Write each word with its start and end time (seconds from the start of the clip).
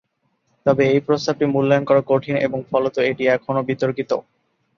তবে 0.65 0.83
এই 0.93 1.01
প্রস্তাবটি 1.07 1.45
মূল্যায়ন 1.47 1.85
করা 1.85 2.01
কঠিন, 2.07 2.35
এবং 2.47 2.59
ফলত 2.69 2.95
এটি 3.09 3.23
এখনও 3.35 3.67
বিতর্কিত। 3.69 4.11